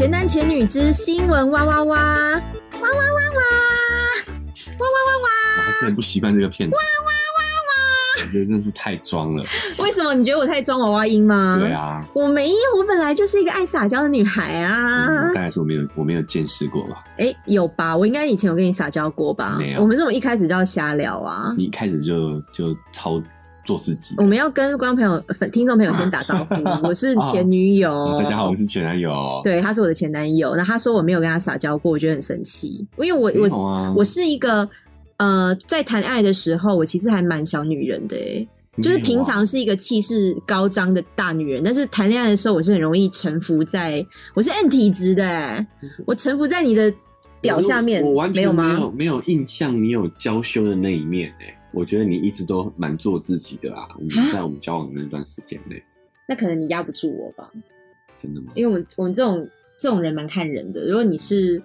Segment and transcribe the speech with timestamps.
[0.00, 2.38] 前男前女之新闻哇哇哇哇哇哇
[2.80, 3.20] 哇哇
[4.78, 5.28] 哇哇哇
[5.58, 6.74] 我还是很不习惯这个片头。
[6.74, 8.24] 哇哇哇哇！
[8.24, 9.42] 我觉得真的是太装了。
[9.42, 9.84] 哇！
[9.84, 11.58] 为什么你觉得我太装娃娃音吗？
[11.60, 15.06] 对啊，我没有，我本来就是一个爱撒娇的女孩啊。
[15.06, 17.04] 嗯大概是我没有我没有见识过吧。
[17.18, 17.94] 哎、有吧？
[17.94, 19.72] 我应该以前有跟你撒娇过吧没？
[19.72, 21.54] 有我们这种一开始就要瞎聊啊。
[21.58, 23.22] 你一开始就就超
[23.70, 24.24] 做自己我。
[24.24, 26.54] 们要跟观众朋友、粉听众朋友先打招呼，
[26.86, 30.56] 我是前女友、哦大家好，我是前男友。，对，他是我的前男友。
[30.56, 34.68] 那他说我没有跟他撒娇过，我觉得很生气，因为我我啊，我是一个
[35.18, 38.48] 呃，在谈爱的时候，我其实还蛮小女人的诶。
[38.80, 45.66] 就是平常是一个气势高张的大女人，但是谈恋爱的时候，我是很容易臣服在，我是 N 体质的欸，
[46.06, 46.90] 我臣服在你的
[47.42, 48.92] 屌下面，我完全有没有吗？
[48.96, 53.88] 没有印象你有娇羞的那一面哎、我觉得你一直都蛮做自己的啊。
[53.96, 55.82] 我们在我们交往的那段时间内，
[56.28, 57.50] 那可能你压不住我吧，
[58.16, 58.52] 真的吗？
[58.54, 59.48] 因为我们我们这种
[59.78, 61.62] 这种人蛮看人的，如果你是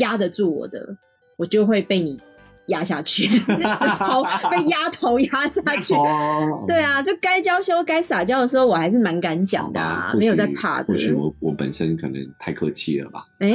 [0.00, 0.96] 压得住我的，
[1.36, 2.20] 我就会被你
[2.66, 3.26] 压下去，
[3.98, 5.94] 头被压头压下去。
[5.94, 10.96] 哦，对啊，就该娇羞、该撒娇的时候，我还是蛮敢讲的、啊，没有在怕的或。
[10.96, 13.24] 许我我本身可能太客气了吧？
[13.40, 13.52] 哎、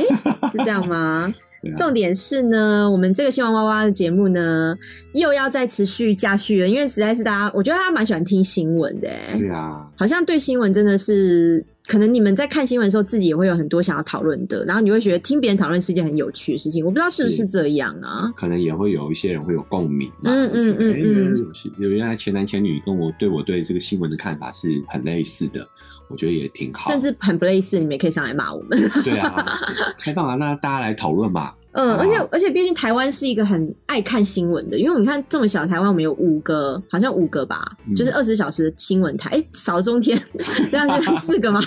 [0.52, 0.98] 是这样吗？
[1.32, 1.34] 啊
[1.76, 4.74] 重点是呢，我们这个新闻娃娃的节目呢，
[5.16, 18.32] 又要再持续加续了，因为实在是大家，我觉得大家蛮喜欢听新闻的、欸，对啊，好像对新闻真的是，可能你们在看新闻的时候，自己也会有很多想要讨论的，然后你会觉得听别人讨论是一件很有趣的事情，我不知道是不是是这样啊？
[18.36, 20.30] 可能也会有一些人会有共鸣嘛。
[20.32, 25.66] 嗯嗯嗯有些有原来前男前女跟我对我对这个新闻的看法是很类似的，
[26.10, 26.92] 我觉得也挺好。
[26.92, 28.78] 甚至很不类似，你们也可以上来骂我们。
[29.04, 29.46] 对啊，
[29.98, 31.54] 开放啊，那大家来讨论嘛。
[31.78, 37.94] 嗯，而且而且，毕竟台湾是一个很爱看新闻的，因为你看这么小的台湾，我们有五个，好像五个吧，嗯。
[37.94, 40.20] 就是二十小时的新闻台，哎、少了中天，
[40.72, 41.62] 这样是四个吗？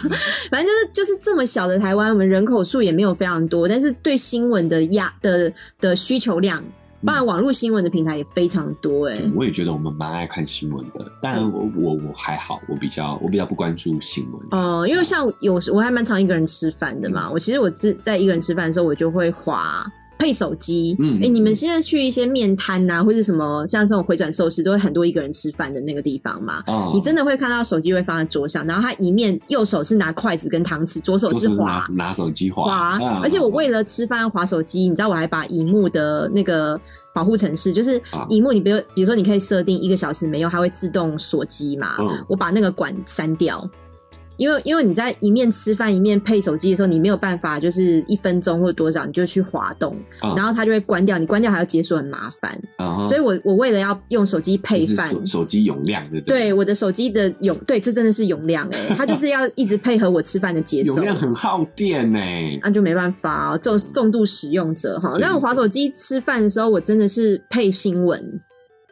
[0.51, 6.61] 反正就是就是这么小的台湾，我们人口数也没有非常多，但是对新闻的压的的需求量，
[7.05, 11.53] 包含网络新闻的平台也非常多、哎、我也觉得我们蛮爱看新闻的，但嗯。
[11.53, 14.49] 我我我还好，我比较我比较不关注新闻。
[14.51, 17.33] 哦、因为像有时我还蛮常一个人吃饭的嘛，嗯。
[17.33, 19.87] 我其实我自在一个人吃饭的时候，我就会滑
[20.21, 20.95] 配手机。
[20.99, 26.63] 嗯哎、你们现在去一些面摊呐、或者什么像这种回转寿司，都会很多一个人吃饭的那个地方嘛。
[26.67, 36.79] 哦你真的会看到手机会放在桌上，然后他一面右手是拿筷子跟汤匙，左手就是是滑拿拿手机滑，而且我为了吃饭要滑手机，你知道我还把荧幕的那个
[37.15, 41.97] 保护程式，就是啊荧幕，你比如比如说你可以设定一个小时没用，它会自动锁机嘛。
[41.99, 43.69] 嗯我把那个管删掉。
[44.41, 60.95] 因为因为你在一面吃饭一面配手机的时候，你没有办法就是一分钟或多少你就去滑动，嗯然后它就会关掉，你关掉还要解锁很麻烦，嗯所以我我为了要用手机配就是饭，手手机容量对我的手机的容，对，这真的是容量哎、 它就是要一直配合我吃饭的节奏。
[60.95, 61.05] 容。
[61.05, 62.19] 量很耗电呢。
[62.63, 65.13] 那、就没办法、哦，重重度使用者哈。
[65.21, 68.41] 那我滑手机吃饭的时候，我真的是配新闻，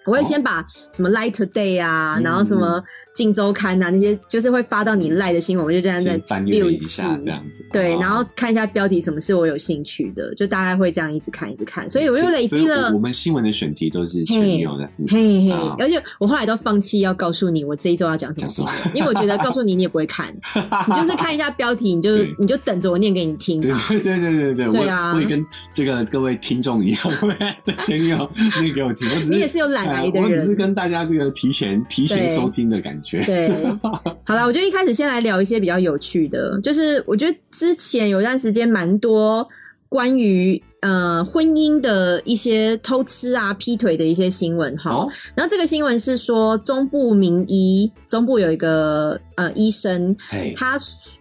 [0.04, 2.22] 我会先把什么 Light Today 啊，嗯。
[2.22, 2.82] 然后什么
[3.18, 7.98] 镜周刊啊那些，就是会发到你赖的新闻，我就这样在先翻阅一下这样子，对，哦。
[8.00, 12.98] 然后看一下标题，什么是我有兴趣的，就大概会这样一直看，一直看，所以我又累积了我我。
[13.00, 15.16] 们新闻的选题都是前女友在负责。
[15.16, 20.32] 嘿嘿啊，而且我后来都放弃要告诉你我这一周要讲什么因为我觉得告诉你你也不会看，
[20.86, 22.34] 你就是看一下标题，你就对。
[22.38, 23.60] 你就等着我念给你听。
[23.60, 23.80] 对啊。
[23.88, 25.10] 对对对对对，对啊。
[25.10, 28.30] 我我也跟这个各位听众一样，我也的前女友
[28.60, 30.22] 念给我听，我只是你也是有懒癌的人。
[30.22, 30.58] 我只是。
[30.58, 33.07] 跟大家这个提前提前收听的感觉。
[33.24, 33.48] 对，
[34.24, 39.48] 好了，我就一开始先来聊一些比较有趣的，就是我觉得之前有段时间蛮多
[39.88, 44.90] 关于呃婚姻的一些偷吃啊、劈腿的一些新闻哈。
[44.90, 50.14] 哦，然后这个新闻是说中部名医，中部有一个呃医生，
[50.56, 50.78] 他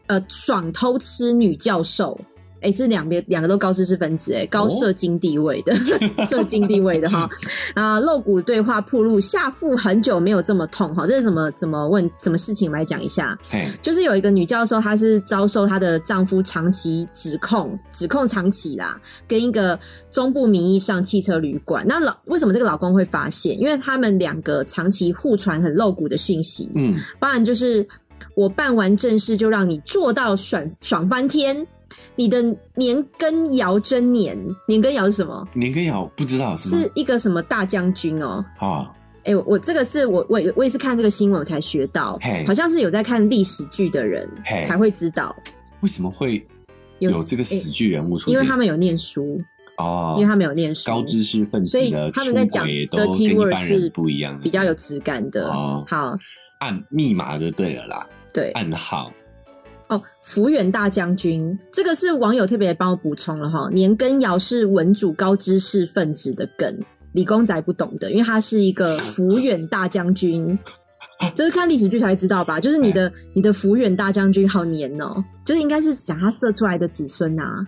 [0.08, 2.20] 呃爽偷吃女教授。
[2.62, 5.76] 哎、是两边两个都高知识分子，哎，高社经地位的，
[6.28, 7.30] 社经地位的哈。
[7.74, 13.38] 啊，露骨对话铺路，下腹很久没有这么痛哈，这是怎么怎么问什么事情来讲一下？
[13.50, 19.80] 嘿，就是有一个女教授，她是遭受她的丈夫长期指控，指控长期啦，跟一个
[20.10, 21.86] 中部名义上汽车旅馆。
[21.88, 23.60] 那老为什么这个老公会发现？
[23.60, 27.88] 因为他们两个长期互传很露骨的讯息，嗯，包含就是
[28.36, 31.66] 我办完正事就让你做到爽爽翻天。
[32.18, 32.44] 你的
[32.76, 34.38] 年羹尧真年，
[34.68, 35.48] 年羹尧是什么？
[35.54, 36.82] 年羹尧不知道是吗？
[36.82, 38.92] 是一个什么大将军哦、啊，
[39.24, 44.64] 哎、我我这个是我我也我也是看这个新闻我才学到嘿，好像是有在看历史剧的人嘿。
[44.64, 45.36] 才会知道，
[45.82, 46.44] 为什么会
[47.00, 48.34] 有有这个喜剧人物出现？
[48.34, 49.40] 因为他们有念书，
[49.78, 55.48] 哦，因为他们有念书，高知识分所以子的出他们在讲轨都 dirty 跟一 word 般人是不一样，比较有质感的。
[55.50, 55.86] 哦。
[55.88, 56.18] 好，
[56.60, 59.12] 按密码就对了啦，对，暗号
[59.90, 63.70] 哦，福远大将军，这个是网友特别帮我补充了哈。
[63.72, 66.78] 年羹尧是文主高知识分子的梗，
[67.14, 70.58] 理工仔不懂的，因为他是一个福远大将军，
[71.34, 72.60] 就是看历史剧才知道吧？
[72.60, 77.66] 就是你的你的福远大将军好黏哦，就是应该是讲他射出来的子孙啊，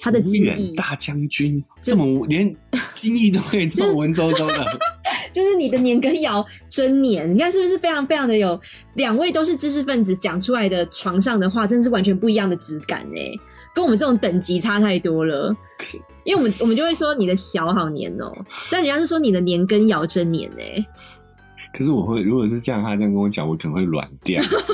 [0.00, 2.54] 他的福精义，远大将军这么连
[2.94, 4.64] 精义都可以这么文绉绉的，
[5.36, 8.58] 就是你的年羹尧真年，你看是不是非常非常的有？
[8.94, 13.38] 两位都是知识分子讲出来的床上的话，真的是完全不一样的质感哎，
[13.74, 15.54] 跟我们这种等级差太多了。
[16.24, 18.32] 因为我们我们就会说你的小好年哦、
[18.70, 20.86] 但人家是说你的年羹尧真年哎、
[21.76, 24.42] 可是我会，如果是这样，他这样跟我讲，我可能会软掉。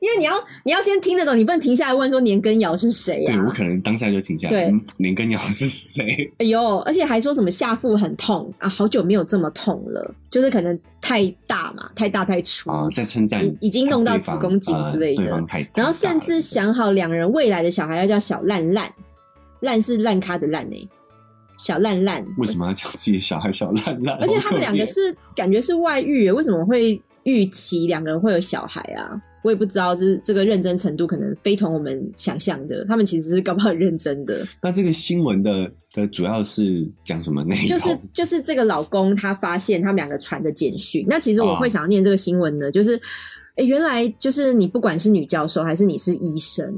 [0.00, 3.52] 因为你要你要先听得懂，你不能停下来问说年羹尧是谁对我啊？
[3.56, 4.70] 可能当下就停下对来。
[4.70, 6.30] 对年羹尧是谁？
[6.38, 15.24] 哎呦，而且还说什么下腹很痛啊，好久没有这么痛了，就是可能太大嘛，太大太粗，啊，在称赞已已经弄到子宫颈之类的
[15.74, 18.92] 然后甚至想好两人未来的小孩要叫小烂烂，
[19.60, 20.88] 烂是烂咖的烂呢、
[21.58, 22.24] 小烂烂。
[22.38, 24.16] 为什么要讲自己的小孩小烂烂？
[24.20, 29.20] 而且他们两个是感觉是外遇耶，为什么会预期两个人会有小孩啊？
[29.44, 32.84] 我也不知道，这这个认真程度可能非同我们想象的。
[32.84, 37.66] 他们其实是搞不好很认真的，那这个新闻的的主要是讲什么内容？
[37.66, 41.04] 就是就是这个老公他发现他们两个传的简讯。
[41.08, 43.00] 那其实我哦会想要念这个新闻呢，就是
[43.56, 46.72] 诶原来就是你不管是女教授还是你是医生，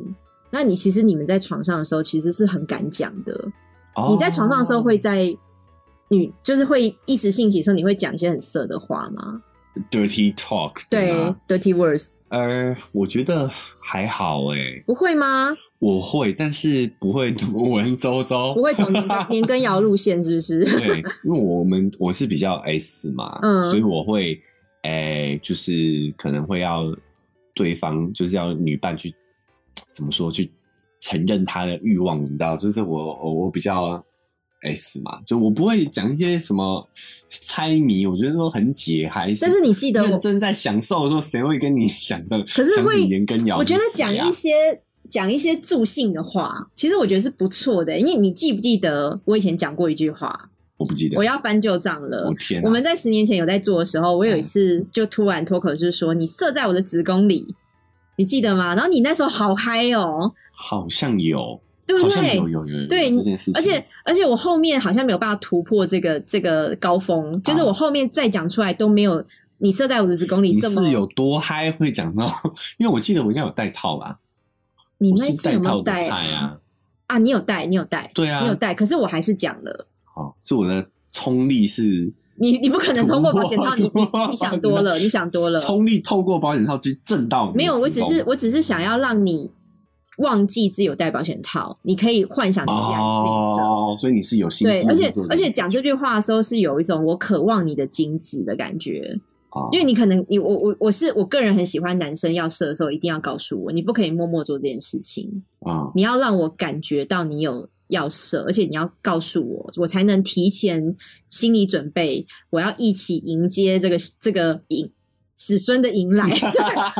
[0.50, 3.47] 那你其实你们在床上的时候其实是很敢讲的。
[3.96, 5.35] 哦你在床上的时候会在
[6.08, 9.43] 女就是会一时兴起的时候，你会讲一些很色的话吗
[9.91, 13.49] ？dirty talk 对吗，dirty words 呃，我觉得
[13.81, 15.55] 还好哎，不会吗？
[15.79, 20.64] 我会，但是不会图文绉绉，不会走年羹年羹尧路线是不是？
[20.79, 24.41] 对，因为我们我是比较 S 嘛，嗯所以我会，
[24.82, 26.94] 诶、就是可能会要
[27.55, 29.14] 对方就是要女伴去
[29.93, 30.50] 怎么说去
[31.05, 34.03] 承认他的欲望，你知道，就是我我我比较
[34.62, 36.89] S 嘛，就我不会讲一些什么
[37.29, 39.27] 猜谜，我觉得都很解嗨。
[39.39, 42.39] 但是你记得我认真在享受的时候，谁会跟你想的？
[42.45, 44.51] 可是会想起年羹尧我觉得讲一些
[45.11, 47.99] 讲一些助兴的话，其实我觉得是不错的。
[47.99, 50.49] 因为你记不记得我以前讲过一句话？
[50.79, 52.35] 我不记得，我要翻旧账了我。
[52.37, 57.55] 天啊，我们在十年前有在做的时候，我有一次就突然脱口就是说：“你射在我的子宫里。”
[58.17, 58.77] 你记得吗？
[58.77, 62.37] 然后你那时候好嗨哦，好像有，对不好像对？
[62.37, 69.23] 有有有有对这件事情，而且而且我后面好像没有办法突破这个这个高峰，就是我后面再讲出来都没有
[69.59, 72.27] 你射在我的子宫里你这么是有多嗨会讲到？
[72.79, 74.19] 因为我记得我应该有带套啦，
[74.99, 76.56] 你那一次有没有带带啊，
[77.06, 79.87] 啊，你有带，你有带，对啊你有带，可是我还是讲了。
[80.05, 85.59] 好，是我的冲力是你你不可能通过保险套，你你你想多了，你想多了。
[85.59, 89.51] 冲力透过保险套去震到你没有，我只是我只是想要让你
[90.19, 93.27] 忘记自己有戴保险套，你可以幻想自己爱内
[93.57, 93.63] 射。
[93.63, 99.19] 哦，所以你是有心对，而且而且讲这句话的时候是有一种我渴望你的精子的感觉，
[99.51, 99.69] 哦。
[99.73, 110.97] 因为你可能你我我我是我个人很喜欢男生要射的时候一定要告诉我，你不可以默默做这件事情，啊你要让我感觉到你有要射，而且你要告诉我，我才能提前
[111.29, 114.91] 心理准备，我要一起迎接这个这个迎
[115.35, 116.41] 子孙的迎来， 对，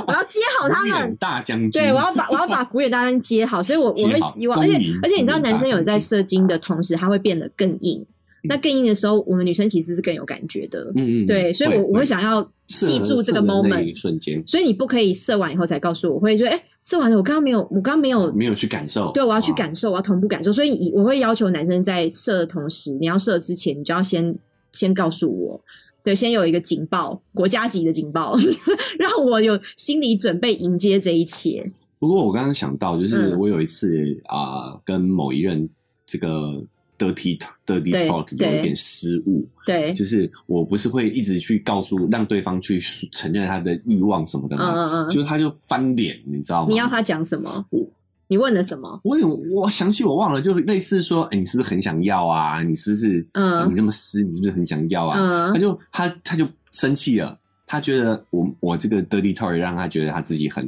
[0.07, 1.17] 我要接好他们。
[1.17, 8.05] 大将军，对，我要把我要把福远大将接好，所以我我会希望，而且而且你知道，男生有在射精的同时，他会变得更硬。
[8.47, 10.93] 那更硬的时候，我们女生其实是更有感觉的。
[10.97, 14.43] 嗯嗯，对，所以我我会想要射记住这个 moment，一瞬间。
[14.47, 19.55] 所以你不可以射完以后才告诉我，我会说，哎、射完了，我刚刚没有，我刚刚没有，没有去感受，对，我要去哦。
[19.57, 24.37] 感受，我要同步感受，所以以我会要求男生在射的同时，你要射之前，你就要先
[24.73, 25.59] 先告诉我，
[26.05, 28.37] 对，先有一个警报，国家级的警报，
[28.99, 31.73] 让我有心理准备迎接这一切。
[31.99, 33.91] 不过我刚刚想到，就是嗯我有一次
[34.27, 35.67] 啊、跟某一任
[36.05, 36.63] 这个
[36.99, 42.79] dirty dirty talk 有一点失误，对，就是我不是会一直去告诉让对方去
[43.11, 44.75] 承认他的欲望什么的嗯吗？
[44.75, 46.69] 嗯嗯，就是他就翻脸，你知道吗？
[46.69, 47.81] 你要他讲什么我？
[48.29, 49.01] 你问了什么？
[49.05, 52.63] 我有我详细我忘了，就类似说，哎、你是不是很想要啊？
[52.63, 55.19] 你是不是嗯啊你这么湿，你是不是很想要啊？
[55.19, 60.67] 嗯他就他他就生气了，他觉得我我这个 dirty talk 让他觉得他自己很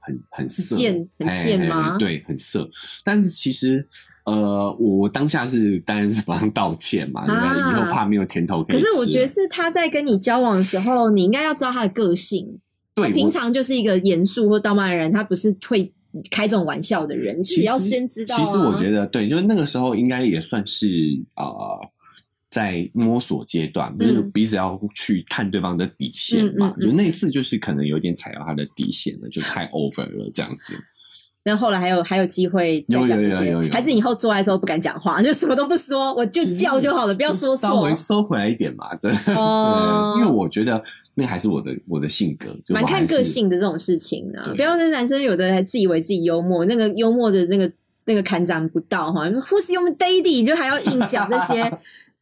[0.00, 2.68] 很很色，贱很哎贱吗哎对，很色。
[3.04, 3.86] 但是其实
[4.24, 7.48] 呃，我当下是当然是帮他道歉嘛，对不对？
[7.48, 8.76] 啊以后怕没有甜头可以。
[8.76, 12.58] 可是我觉得是他在跟你交往的时候，你应该要知道他的个性。
[12.94, 15.92] 对，平常就是一个严肃或道貌的人，他不是会
[16.30, 18.44] 开这种玩笑的人，你自己要先知道、啊。
[18.44, 20.86] 其实我觉得，对，就是那个时候应该也算是
[21.36, 21.90] 呃，
[22.50, 26.74] 在摸索阶段，就是嗯彼此要去探对方的底线嘛。
[26.80, 30.76] 就那次就是可能有点踩到他的底线了，就太 over 了这样子。
[31.46, 37.94] 那后来还有还有机会再讲这些，有有有有有还是以后做爱的时候不敢讲话，就什么都不说，我就叫就好了，不要说错稍微。
[37.94, 40.82] 收回来一点嘛，对，哦 对因为我觉得
[41.14, 47.70] 那还是我的我的性格，就蛮看个性的这种事情啊，不要那男生有的还自以为自己幽默，那个幽默的那个
[48.06, 50.44] 那个砍斩不到哈，Who's your daddy？
[50.44, 51.72] 就还要硬讲这些，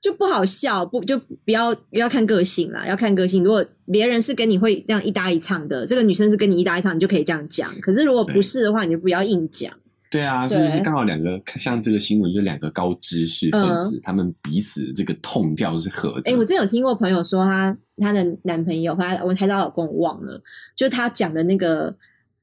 [0.04, 3.42] 就不好笑，不就不要不要看个性啦，要看个性。
[3.42, 7.74] 如果别人是跟你会这样一搭一唱的，这个女生是跟你一搭一唱，你就可以这样讲。
[7.80, 9.72] 可是如果不是的话，你就不要硬讲。
[10.10, 16.30] 对啊，就对是刚好两个像这个新闻，就两个高知识分子，他们彼此这个痛调是合的。
[16.30, 20.38] 哎、我之前有听过朋友说她她的男朋友，她我还是她老公，我忘了，
[20.76, 21.96] 就是他讲的那个，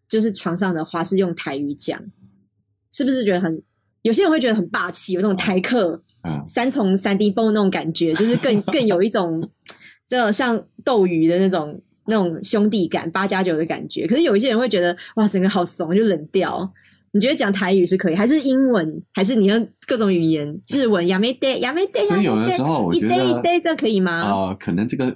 [0.10, 2.02] 就是床上的话是用台语讲，
[2.92, 3.62] 是不是觉得很？
[4.02, 9.50] 有些人会觉得很霸气，有那种台客嗯，三重三 D 风那种感觉， 就是更更有一种
[10.08, 14.06] 这种像斗鱼的那种那种兄弟感，八加九的感觉。
[14.08, 16.72] 可是有一些人会觉得哇，整个好怂，就冷掉。
[17.14, 22.00] 你觉得讲台语是可以，还是英文，还是你用各种语言，日文、亚美得、亚美得？
[22.06, 24.14] 所以有的时候我觉得一 day 一 day 这可以吗？
[24.22, 25.14] 啊，可能这个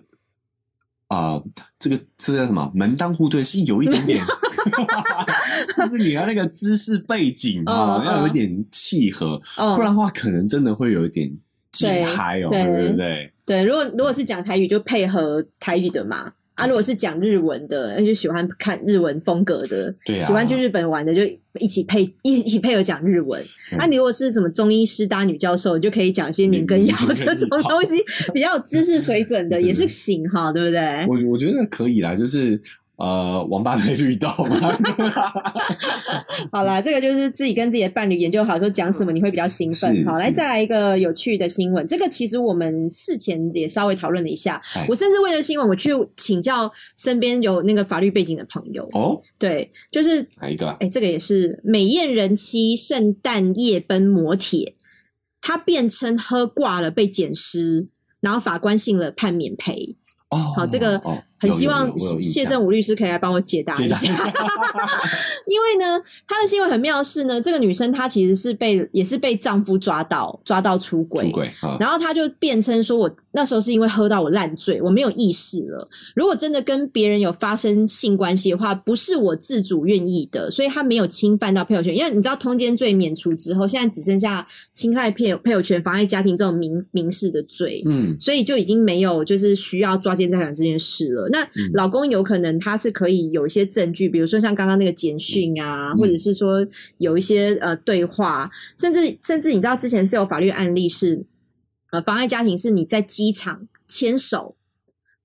[1.07, 1.41] 啊，
[1.79, 4.25] 这个这个叫什么门当户对是有一点点
[5.77, 11.31] 就是你要那个知识背景啊，嗯要有一点契合，哦不然的话可能真的会有一点
[11.71, 13.31] 解嗨哦，对对不对？
[13.45, 16.33] 对，如果如果是讲台语，就配合台语的嘛。
[16.55, 21.21] 啊，如果是讲日文的，那就喜欢看日文风格的，对啊喜欢去日本玩的，就
[21.59, 23.43] 一起配一一起配合讲日文。
[23.73, 28.01] 嗯啊，你如果是什么中医师搭女教授，你就可以讲一些年羹尧年这种东西，
[28.33, 31.05] 比较有知识水准的， 也是行哈，对不对？
[31.07, 32.59] 我我觉得可以啦，就是
[32.97, 34.79] 呃，王八配绿豆吗，
[36.49, 40.05] 好啦，这个就是自己跟自己的伴侣研究好，说讲什么你会比较兴奋。
[40.05, 41.85] 好，来再来一个有趣的新闻。
[41.85, 48.87] 这个其实我们事前也稍微讨论了一下哎，我甚至为了新闻，我去请教身边有那个法律背景的朋友。
[48.93, 50.77] 哦，对，就是哪一个啊？
[50.79, 54.73] 哎，这个也是美艳人妻圣诞夜奔摩铁，
[55.41, 57.89] 他辩称喝挂了被捡尸，
[58.21, 59.97] 然后法官信了判免赔。
[60.29, 64.07] 哦，好，这个哦很希望谢正武律师可以来帮我解答一下。
[65.47, 75.87] 因为呢，她的新闻很妙是呢，这个女生她其实是被也是被丈夫抓到抓到出轨，出轨啊，然后她就辩称说我，那时候是因为喝到我烂醉，我没有意识了。
[76.15, 81.93] 如果真的跟别人有发生性关系的话，不是我自主愿意的，所以他没有侵犯到配偶权。
[81.95, 87.83] 因为你知道通奸罪免除之后，现在只剩下侵害配偶配偶权、妨碍家庭这种民民事的罪。
[87.85, 91.27] 嗯，所以就已经没有就是需要抓奸在床这件事了。
[91.29, 96.65] 那嗯老公有可能他是可以有一些证据，比如说像刚刚那个简讯啊，嗯或者是说
[96.99, 98.49] 有一些呃对话，
[98.79, 101.21] 甚至甚至你知道之前是有法律案例是
[101.95, 104.55] 呃妨碍家庭是你在机场牵手。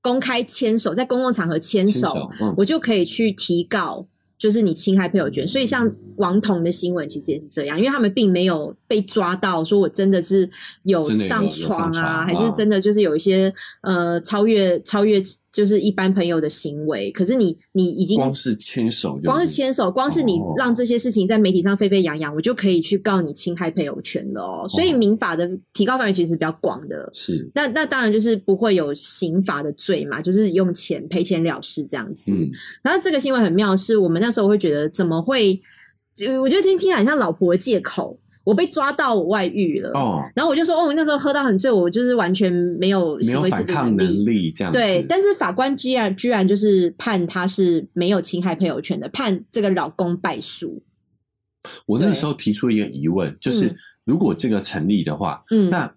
[0.03, 4.07] 公开牵手，在公共场合牵手，手嗯我就可以去提告，
[4.41, 5.47] 就是你侵害配偶权。
[5.47, 10.51] 所以像王彤的新闻其实也是这样，因为他们并没有被抓到，说我真的是
[10.83, 17.11] 有上床啊，还是啊真的就是有一些呃超越超越就是一般朋友的行为。
[17.11, 24.69] 可是你你已经光是牵手就，光是牵手，光是你哦让这些事情在媒体上沸沸扬扬，我就可以去告你侵害配偶权了哦。
[24.69, 27.09] 所以民法的提高范围其实是比较广的。
[27.13, 32.31] 是，那那当然就是不会有刑法的罪嘛，就是用钱赔钱了事这样子。
[32.33, 32.49] 嗯，
[32.83, 35.61] 然后这个新闻很妙，是我们那时候会觉得怎么会？
[36.41, 39.91] 我觉得听听起来很像老婆的借口，我被抓到我外遇了。
[39.95, 44.25] 哦，然后我就说，哦，我那时候喝到很醉，我就是完全没有没有反抗能力。
[44.25, 50.83] 力这样子，对，但是法官居然居然就是判他是没有侵害配偶权的，判这个老公败诉。
[51.87, 55.91] 我那个时候提出一个疑问，就是嗯如果这个成立的话，嗯，那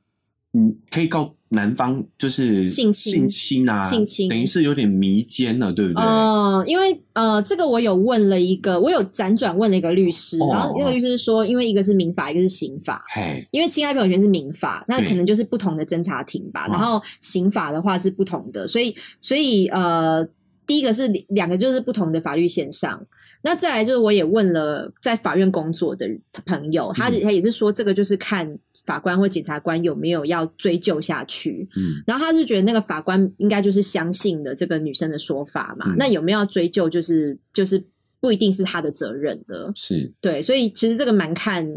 [0.54, 6.04] 嗯，可以告男方就是性侵性侵啊，性侵等于是有点迷奸了，对不对？
[6.04, 13.06] 哦、因为呃，这个我有问了一个，我有辗转问了一个律师，哦然后那个律师说，因为一个是民法，一个是刑法。
[13.10, 16.66] 嘿，因为侵害朋友权是民法，那可能就是不同的侦查庭吧。
[16.68, 20.28] 哦然后刑法的话是不同的，所以所以呃，
[20.66, 23.06] 第一个是两个就是不同的法律线上。
[23.46, 26.08] 那再来就是我也问了在法院工作的
[26.46, 31.68] 朋友，他嗯他也是说这个就是看法官或检察官有没有要追究下去。
[31.76, 37.84] 嗯，然后他是觉得那个法官应该就是相信了这个女生的说法嘛，嗯那有没有要追究，就是就是
[38.20, 39.72] 不一定是他的责任的。
[39.76, 41.68] 是对，所以其实这个蛮看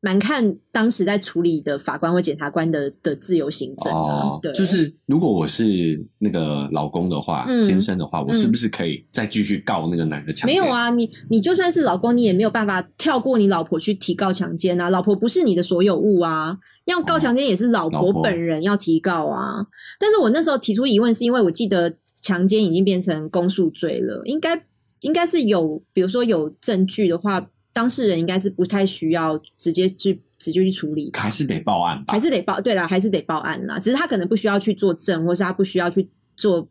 [0.00, 3.98] 蛮看当时在处理的法官或检察官的的自由行政啊。
[3.98, 10.58] 哦对，，就是如果我是那个老公的话，嗯先生的话，我是不是可以再继续告那个男的强奸？
[10.60, 16.58] 没有，啊，你你就算是老公，你也没有办法跳过你老婆去提告强奸啊，老婆不是你的所有物啊。
[16.86, 19.64] 要告强奸也是老婆本人要提告啊。
[19.98, 24.60] 但是我那时候提出疑问，是因为我记得强奸已经变成公诉罪了，应该
[25.00, 32.20] 应该是有，比如说有证据的话，当事人应该是不太需要直接去直接去处理，还是得报案吧还。
[32.20, 33.78] 是得报，对啦，还是得报案啦。
[33.78, 36.66] 只是他可能不需要去作证，或是他不需要去做，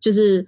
[0.00, 0.46] 就是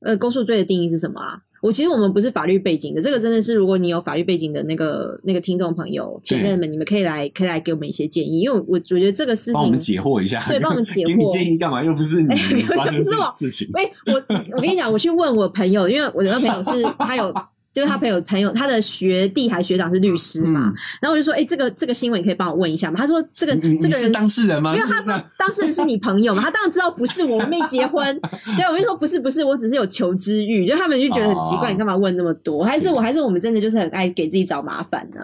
[0.00, 1.40] 呃，公诉罪的定义是什么啊？
[1.60, 9.80] 我其实我们不是法律背景的，这个真的是如果你有法律背景的那个那个听众朋友前任们，你们可以来可以来给我们一些建议，因为我我觉得这个事情帮我们。
[9.80, 11.82] 解惑一下，对帮我们解惑 给你建议干嘛？
[11.82, 12.38] 又不是你哎
[12.76, 13.68] 发生这个不是我事情。
[13.72, 17.34] 哎、我我跟你讲，我去问我朋友，因为我的那朋友是他有，
[17.78, 22.98] 就是他朋友朋友他的学弟还学长是律师嘛，嗯然后我就说，哎、这个这个新闻你可以帮我问一下吗？
[22.98, 24.74] 他说这个这个人当事人吗？
[24.74, 28.20] 因为他说当事人是你朋友嘛，他当然知道不是我，我没结婚。
[28.58, 32.64] 对，我就说不是不是，我只是有求知欲，就他们就觉得很奇怪，哦你干嘛问那么多？
[32.64, 35.20] 还是我还是我们真的就是很爱给自己找麻烦呢、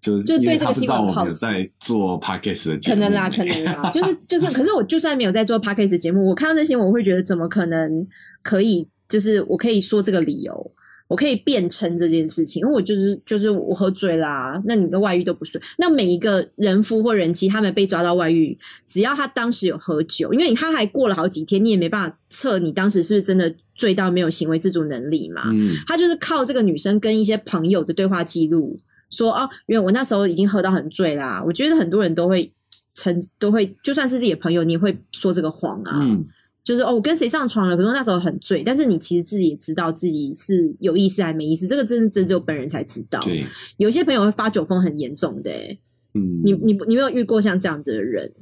[0.00, 8.04] 就是就对这个新闻好在做 podcast 的节目，可能啦，可能啦，就是就算，可是我就算没有在做 podcast 节目，我看到这新闻，我会觉得怎么可能
[8.42, 8.88] 可以？
[9.08, 10.72] 就是我可以说这个理由，
[11.08, 15.62] 我可以辩称这件事情，因为我就是就是我喝醉啦，那你的外遇都不算。
[15.78, 25.42] 那每一个人夫或人妻，他们被抓到外遇，只要他当时有喝酒，因为他还过了好几天，你也没办法测你当时是不是真的醉到没有行为自主能力嘛。
[25.52, 28.76] 嗯，他就是靠这个女生跟一些朋友的对话记录，
[29.10, 31.42] 说哦，因为我那时候已经喝到很醉啦。
[31.46, 32.52] 我觉得很多人都会
[32.94, 36.00] 成都会，就算是自己的朋友，你也会说这个谎啊。
[36.02, 36.26] 嗯，
[36.66, 37.76] 就是哦，我跟谁上床了？
[37.76, 43.20] 可是我那时候很醉，但是你其实自己也知道自己是有意识还没意识，这个真真只有本人才知道。
[43.20, 43.46] 对，
[43.76, 45.78] 有些朋友会发酒疯很严重的、欸，
[46.14, 48.32] 嗯，你你你没有遇过像这样子的人？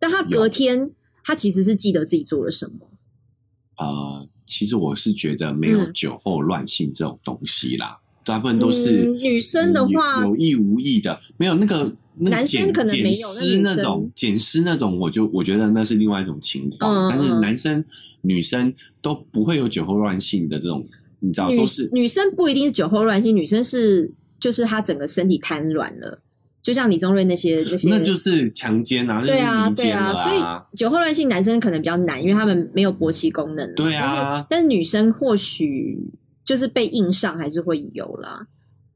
[0.00, 0.90] 但他隔天
[1.22, 2.90] 他其实是记得自己做了什么。
[3.78, 17.84] 呃，其实我是觉得没有嗯酒后乱性这种东西啦，大部分都是、嗯女生的话有有意无意的，没有那个男生可能没有捡尸那种捡尸那种，我就我觉得那是另外一种情嗯况，但是嗯男生
[18.20, 20.82] 女生都不会有酒后乱性的这种，
[21.20, 26.20] 你知道都是女生不一定是酒后乱性，女生是就是她整个身体瘫软了，
[26.62, 33.74] 就像李宗瑞那些那些，那就是强奸啊，那对啊对啊，所以酒后乱性男生可能比较难，因为他们没有勃起功能。
[33.74, 35.98] 对啊但是但是女生或许
[36.44, 38.46] 就是被硬上还是会有啦。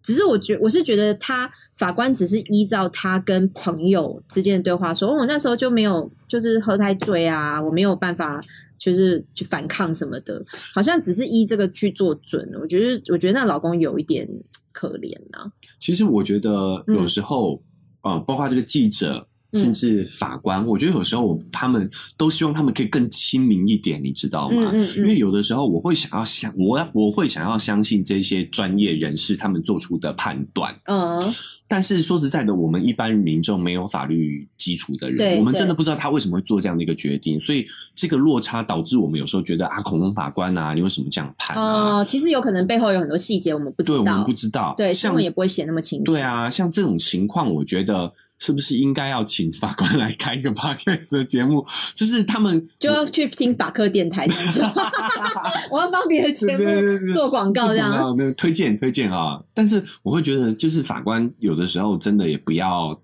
[0.06, 8.40] 只是我觉我是觉得他法官只是依照他跟朋友之间的对话说，哦，我那时候就没有就是喝太醉啊，我没有办法
[8.78, 10.40] 就是去反抗什么的，
[10.72, 12.48] 好像只是依这个去做准。
[12.60, 14.28] 我觉得我觉得那老公有一点
[14.70, 15.50] 可怜啊。
[15.80, 17.60] 其实我觉得有时候，
[18.02, 24.70] 呃，包括这个记者，嗯甚至法官，我觉得有时候他们都希望他们可以更亲民一点，你知道吗？
[24.72, 30.74] 嗯嗯嗯因为有的时候我会想要相，我要我会想要相信这些专业人士他们做出的判断。
[30.84, 31.20] 嗯，
[31.68, 41.98] 但是说实在的，我们一般民众没有法律基础的人，我们真的不知道他为什么会做这样的一个决定，所以这个落差导致我们有时候觉得啊，恐龙法官啊，你为什么这样判啊？
[41.98, 44.74] 哦、其实有可能背后有很多细节我们不知道对，道，我们不知道。
[44.76, 46.04] 对，新像闻也不会写那么清楚。
[46.12, 51.66] 对，啊，像这种情况，我觉得是不是应该要请法官来开一个 podcast 的节目？
[51.94, 54.28] 就是他们就要去听法科电台。
[55.70, 56.64] 我要帮别的节目
[57.12, 57.90] 做广告这样。
[57.90, 59.42] 啊，没有推荐推荐啊。
[59.54, 63.00] 但是我会觉得，就是法官有的时候真的也不要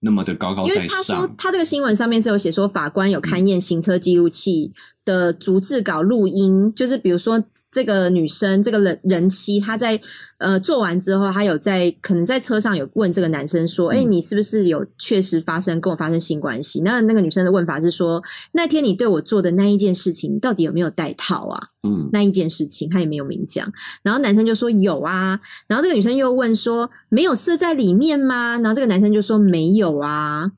[0.00, 1.34] 那么的高高在因为他说上。
[1.36, 4.72] 他这个新闻上面是有写说，法官有勘验行车记录器
[5.04, 10.00] 的逐字稿录音，就是比如说这个女生这个人人妻，她在
[10.38, 16.80] 呃做完之后，她有在可能在车上有问这个男生说，哎、嗯你是不是有确实发生跟我发生性关系？
[16.80, 21.60] 那那个女生的问法是说，那天你对我做的那一件事情，你到底有没有带套啊？
[21.82, 23.70] 嗯，那一件事情，她也没有明讲。
[24.02, 28.56] 然后男生就说有啊，然后这个女生又问说没有射在里面吗？
[28.58, 30.50] 然后这个男生就说没有啊，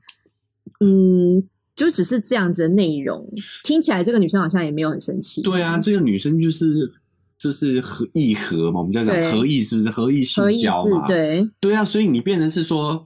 [0.79, 1.43] 嗯，
[1.75, 3.29] 就只是这样子的内容，
[3.63, 5.41] 听起来这个女生好像也没有很生气。
[5.41, 6.65] 对啊，这个女生就是
[7.41, 11.07] 就是合意合嘛，我们叫讲对合意，是不是合意性交嘛？？
[11.07, 13.05] 对，对啊，所以你变成是说，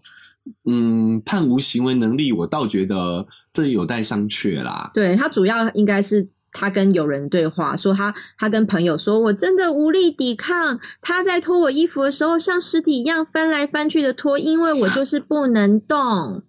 [0.66, 4.92] 嗯，判无行为能力，我倒觉得这有待商榷啦。
[4.94, 6.28] 对他主要应该是。
[6.58, 16.44] 他跟友人对话，说他他跟朋友说，我真的无力抵抗，他在脱我衣服的时候像尸体一样翻来翻去的脱，因为我就是不能动。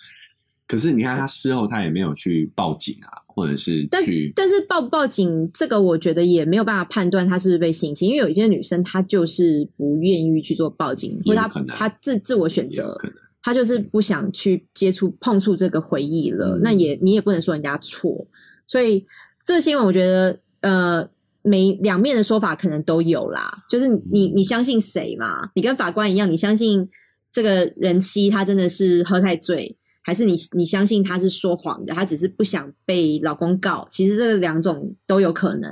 [0.68, 12.98] 可是你看他事后他也没有去报警啊，或者是但去但是报不报警，这个我觉得也没有办法判断她是不是被性侵，因为有一些女生她就是不愿意去做报警，或者她她自自我选有择，
[13.42, 16.56] 她就是不想去接触碰触这个回忆了。
[16.56, 18.26] 嗯那也你也不能说人家错，
[18.66, 19.06] 所以
[19.44, 21.08] 这个新闻我觉得呃。
[21.48, 25.48] 每两面的说法可能都有啦，就是你你相信谁嘛？
[25.54, 26.88] 你跟法官一样，你相信
[27.32, 33.84] 这个人妻她真的是喝太醉，还是你你相信他是说谎的，他只是不想被老公告？
[33.90, 35.68] 其实这两种都有可能。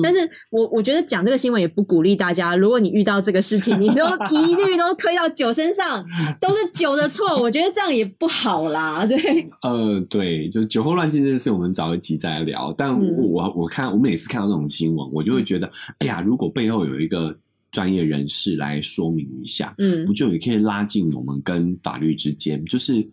[0.00, 0.20] 但是
[0.52, 6.06] 我我觉得讲这个新闻也不鼓励大家，如果你遇到这个事情，你都 一律都推到酒身上，
[6.40, 9.04] 都是酒的错，我觉得这样也不好啦。
[9.04, 9.18] 对，
[9.62, 12.72] 呃，对，就酒后乱性这件事，我们早一集再来聊。
[12.78, 17.36] 但我、嗯我我看我每次看到这种新闻，我就会觉得，哎呀，如果背后有一个
[17.72, 23.04] 专业人士来说明一下，嗯不就也可以拉近我们跟法律之间，就是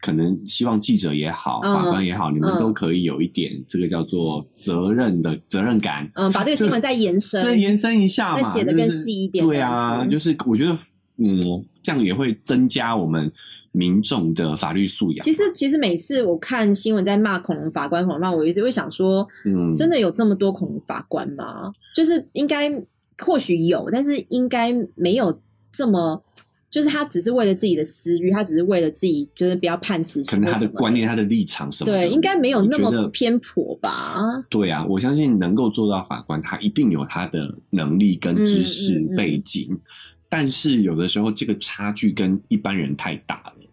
[0.00, 1.74] 可能希望记者也好，嗯。
[1.74, 10.72] 法官也好，你们嗯都可以有一点这个叫做责任的责任感，嗯，把这个新闻再延伸，再延伸一下嘛，再写的更就是细一点对这啊，就是我觉得，
[11.18, 13.30] 嗯，这样也会增加我们
[13.72, 15.24] 民众的法律素养。
[15.24, 21.70] 其实，其实每次我看新闻在骂恐龙法官、恐龙法，我一直会想说，嗯，真的有这么多恐龙法官吗？
[21.94, 22.72] 就是应该
[23.18, 25.38] 或许有，但是应该没有
[25.70, 26.22] 这么，
[26.70, 34.20] 就是他只是为了自己的私欲，他只是为了自己，就是不要判死刑可能他的观念、他的立场什么的，对，应该没有那么偏颇吧？
[34.48, 39.80] 对啊，我相信能够做到法官，他一定有他的能力跟知识嗯嗯嗯背景，
[40.28, 43.64] 但是有的时候这个差距跟一般人太大了，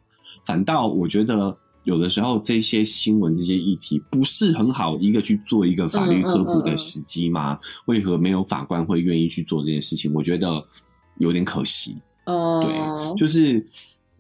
[0.44, 7.60] 反倒我觉得有的时候这些新闻、这些议题不是很好一个去做一个法律科普的时机吗？
[7.86, 10.12] 为何没有法官会愿意去做这件事情？
[10.16, 10.66] 我觉得
[11.20, 11.96] 有点可惜。
[12.28, 13.66] 哦，对，就是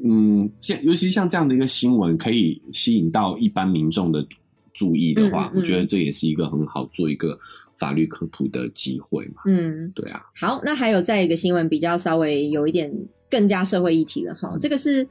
[0.04, 4.26] 嗯，像尤其像这样的一个新闻，可以吸引到一般民众的
[4.74, 7.38] 注意的话，嗯嗯嗯我觉得这也是一个很好做一个
[7.78, 9.42] 法律科普的机会嘛。
[9.46, 12.92] 嗯，对啊，好，那还有再一个新闻比较稍微有一点
[13.30, 15.04] 更加社会议题了哈，这个是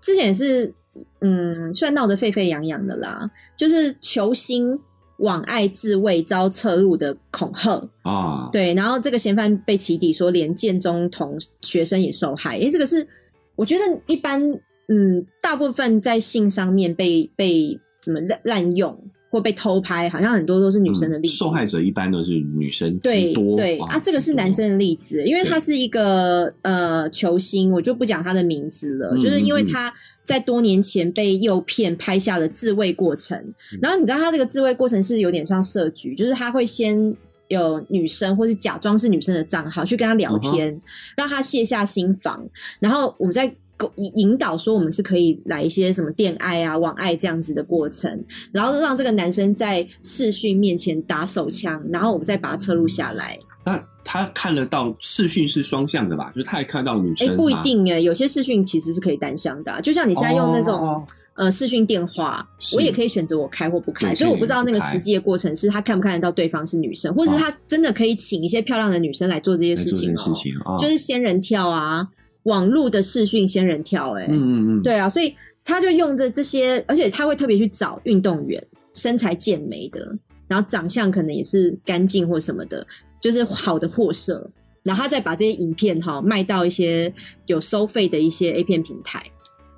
[0.00, 0.72] 之前也是
[1.20, 4.78] 嗯，虽然闹得沸沸扬扬的啦，就是球星
[5.18, 13.06] 网爱自卫遭侧入的恐吓，啊，对，然后这个嫌犯被起底说连建中同学生也受害，诶，这个是
[13.54, 14.42] 我觉得一般
[14.88, 18.96] 嗯，大部分在性上面被被怎么滥滥用
[19.36, 29.92] 或被偷拍，好像很多都是女生的例子，嗯受害者一般都是女生对居多，对啊，这个是男生的例子，因为他是一个呃球星，我就不讲他的名字了，嗯就是因为他
[30.24, 33.36] 在多年前被诱骗拍下了自慰过程，
[33.74, 33.78] 嗯。
[33.82, 37.14] 然后你知道他这个自慰过程是有点像设局，就是他会先。
[37.48, 40.80] 有女生或是假装是女生的账号去跟他聊嗯天，
[41.16, 42.44] 让他卸下心防，
[42.80, 43.54] 然后我们再勾
[43.96, 53.38] 引引导说我们是可以来一些什么恋爱啊、网爱这样子的过程，然后让这个男生在视讯面前打手枪，然后我们再把他侧录下来。
[53.64, 56.30] 那他看得到视讯是双向的吧？
[56.34, 57.54] 就是他也看到女哎、生，不一。
[57.62, 72.08] 定哎，有些视讯其实是可以单向的啊、就像你现在用那种、哦呃视讯电话，我也可以选择我开或不开，所以我不知道那个实际的过程是他看不看得到对方是女生，或者是他真的可以请一些漂亮的女生来做这些事情事情啊，就是仙人跳啊，
[72.46, 80.16] 网络的视讯仙人跳、哎、嗯嗯嗯，对啊，所以他就用着这些，而且他会特别去找运动员，身材健美的，
[80.48, 82.86] 然后长相可能也是干净或什么的，
[83.20, 84.50] 就是好的货色，
[84.82, 87.12] 然后他再把这些影片哈卖到一些
[87.46, 89.22] 有收费的一些 A 片平台。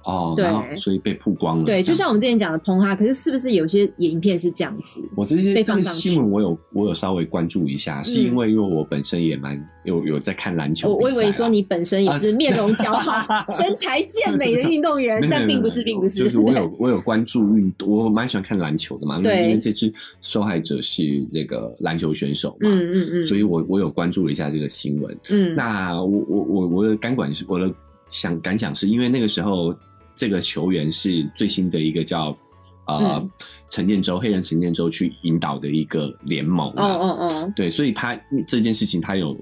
[0.08, 1.64] 哦，对所以被曝光了。
[1.64, 5.02] 对，就像我们之前讲的碰哈，可是是不是有些影片是这样子？
[5.14, 16.18] 我这些这个新闻，我有我有稍微关注一下，是因为因为我本身也蛮有有在看篮球我我以为说你本身也是面容姣好、 身材健美的运动员但并不是，并不是。
[16.20, 19.92] 就是我有我有关注运，我蛮喜欢看篮球的嘛，因为对因为这支
[20.22, 25.18] 受害者是这个篮球选手嘛，嗯嗯嗯，所以我我有关注了一下这个新闻。
[25.28, 27.70] 嗯那我我我我的感管是我的
[28.08, 29.74] 想感想是因为那个时候
[30.18, 32.36] 这个球员是最新的一个叫
[32.86, 33.30] 呃嗯。
[33.70, 39.38] 陈建州黑人陈建州去引导的一个联盟哦啊，哦哦，对，所以他这件事情他有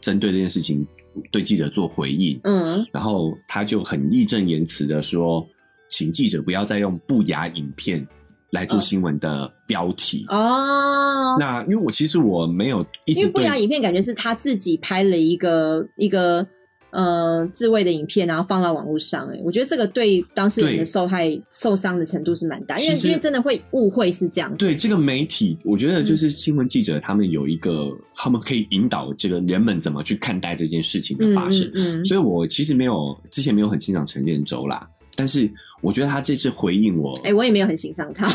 [0.00, 0.86] 针对这件事情
[1.30, 2.84] 对记者做回应，嗯。
[2.92, 5.46] 然后他就很义正言辞的说，
[5.88, 8.06] 请记者不要再用不雅影片
[8.50, 10.26] 来做哦新闻的标题。
[10.28, 16.46] 哦，那因为我其实我没有一直因为不雅影片感觉是他自己拍了一个一个
[16.90, 19.28] 呃自慰的影片，然后放到网络上。
[19.28, 24.56] 哎，我觉得这个对当事人的受害受伤的程度是蛮大，因为因为真的会误会是这样子。
[24.56, 31.70] 对这个媒体，我觉得就是新闻记者他们有一个，他们可以引导这个人们怎么去看待这件事情的嗯发生。
[31.74, 38.32] 嗯嗯，所以我其实没有之前没有很欣赏陈建州啦，但是我觉得他这次回应我，哎、我也没有很欣赏他，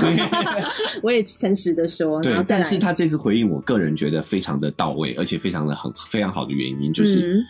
[1.02, 7.44] 我也诚实的说，然对但是他这次回应，我个人觉得非常的到位，而且非常的很非常好的原因，就是、嗯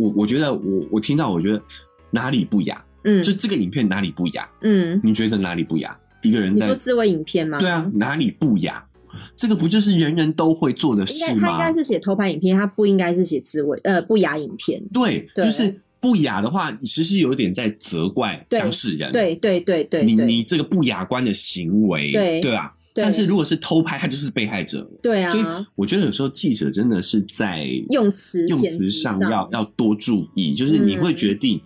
[0.00, 1.62] 我我觉得我我听到我觉得
[2.10, 4.48] 哪里不雅，嗯就这个影片哪里不雅？
[4.62, 5.96] 嗯，你觉得哪里不雅？
[6.22, 7.58] 一个人在你说自慰影片吗？
[7.58, 8.84] 对啊，哪里不雅？
[9.36, 11.72] 这个不就是人人都会做的事吗该他应该？
[11.72, 14.80] 是写偷拍影片，他不应该是写自慰呃不雅影片。
[14.92, 19.10] 对，对就是不雅的话，其实有点在责怪当事人。
[19.12, 22.72] 对对对对对你你这个不雅观的行为，对对吧？
[22.92, 24.88] 对但是如果是偷拍，他就是被害者。
[25.02, 31.60] 对啊所以啊，我觉得有时候记者真的是在用词用词词上上要要多注意，就是你会嗯决定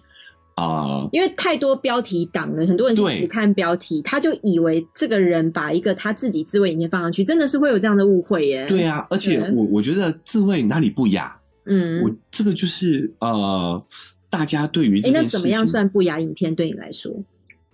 [0.56, 8.64] 啊、因为太多标题党了，很多人是对只看标题，他就以为这个人把一个他自己自慰影片放上去，真的是会有这样的误会耶。
[8.68, 11.36] 对啊，而且我我觉得自慰哪里不雅？
[11.66, 13.84] 嗯，我这个就是呃，
[14.30, 16.54] 大家对于这诶，件事情，那怎么样算不雅影片？
[16.54, 17.12] 对你来说，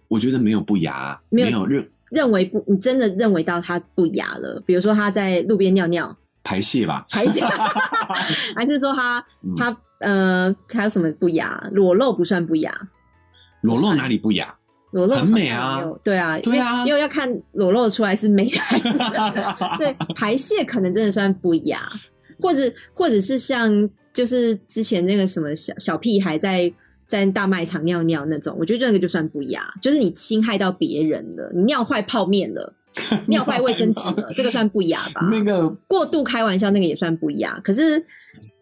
[0.08, 4.62] 我觉得没有不雅，没有没有任认为不，你真的认为到他不雅了？
[4.66, 7.06] 比如说他在路边尿尿，排泄吧。
[7.10, 7.40] 排泄，
[8.56, 11.68] 还是说他嗯他呃还有什么不雅？
[11.72, 12.72] 裸露不算不雅，
[13.62, 14.54] 裸露哪里不雅？
[14.92, 18.88] 裸露很美啊对啊，对啊因为因为要看裸露出来是美还是
[19.78, 21.88] 对 排泄可能真的算不雅，
[22.40, 23.70] 或者或者是像
[24.12, 26.72] 就是之前那个什么小小屁孩在
[27.10, 32.72] 在大卖场尿尿那种，我觉得那个就算不雅，就是你侵害到别人了，你尿坏泡面了，
[33.26, 35.28] 尿坏卫生纸了，这个算不雅吧？
[35.28, 38.00] 那个过度开玩笑那个也算不雅，可是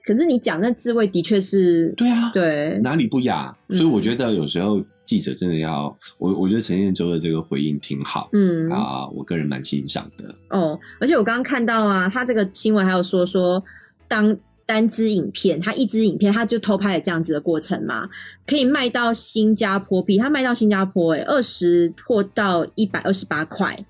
[0.07, 3.55] 可是你讲那滋味的确是对啊，对哪里不雅？
[3.69, 10.35] 嗯所以我觉得有时候记者真的要，我我觉得陈建州的这个回应挺好嗯啊，我个人蛮欣赏的。
[10.49, 13.63] 哦，而且我刚刚看到啊，他这个新闻还有说说，
[14.09, 14.35] 当
[14.69, 18.07] 单支影片，他一支影片他就偷拍了这样子的过程嘛，
[18.47, 23.83] 可以卖到新加坡币，他卖到新加坡诶二十或到一百二十八块，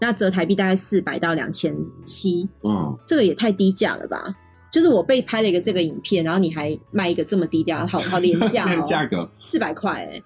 [0.00, 4.34] 那折台币大概四百到两千七，嗯，这个也太低价了吧？
[4.72, 10.22] 就是我被拍了一个这个影片，然后你还卖一个这么低价，好好廉价那个哦， 价格，四百块哎，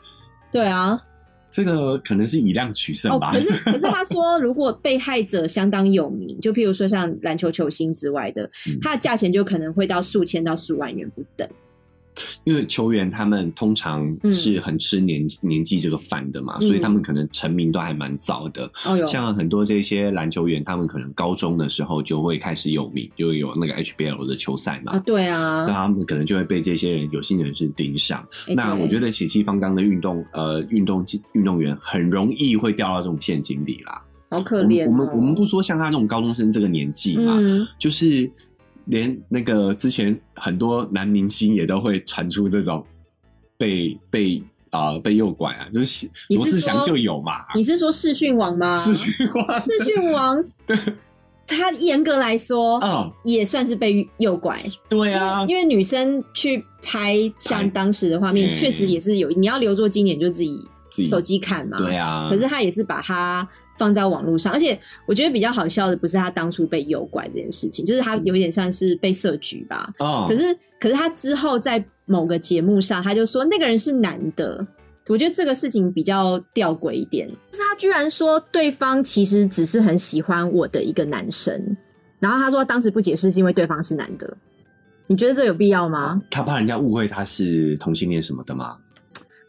[0.53, 0.97] 对啊，
[1.57, 3.33] 这个可能是以量取胜哦，吧。
[3.33, 11.49] 可是 可是他说，如果被害者相当有名，就譬如说像篮球球星之外的，嗯他的价钱就可能会到数千到数万元不等。
[12.45, 18.71] 因为球员他们通常是很吃年、年纪这个饭的嘛，嗯所以他们可能成名都还蛮早的。
[19.07, 24.93] 像很多这些篮球员，他们可能高中的时候就会开始有名，就有那个 HBL 的球赛嘛。
[24.93, 28.27] 啊，对啊那，他们可能就会被这些人有心人士盯上。
[28.55, 34.03] 那我觉得血气方刚的运动呃运动运动员很容易会掉到这种陷阱里啦。
[34.29, 34.89] 好可怜、哦。
[34.91, 38.31] 我们我们不说像他这种高中生这个年纪嘛，嗯，就是
[38.87, 42.85] 连那个之前很多男明星也都会传出这种
[43.59, 48.77] 被被啊、呃被诱拐啊，就是罗志祥就有嘛，你是说视讯网吗？
[48.79, 50.77] 视讯网，视讯网， 对
[51.46, 52.79] 他严格来说。
[52.83, 59.31] 嗯，也算是被诱拐，对啊，因为女生去拍像当时的画面，嗯确实也是有。
[59.31, 61.79] 你要留作经典，就自己自己手机看嘛。
[61.79, 69.93] 对啊，可是他也是把它放在网络上，而且我觉得比较好笑的不是他当初被诱拐这件事情，就是他有点像是被设局吧。
[69.99, 74.67] 哦，可是，可是他之后在某个节目上，他就说那个人是男的。
[75.09, 81.77] 我觉得这个事情比较吊诡一点，就是他居然说对方其实只是很喜欢我的一个男生，
[82.19, 84.37] 然后他说当时不解释是因为对方是男的。
[85.07, 86.21] 你觉得这有必要吗？
[86.29, 88.77] 他怕人家误会他是同性恋什么的吗？